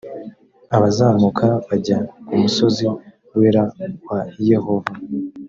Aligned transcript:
abazamuka 0.75 1.45
bajya 1.67 1.97
ku 2.27 2.33
musozi 2.41 2.83
wera 3.37 3.63
wa 4.07 4.19
yehova 4.49 4.93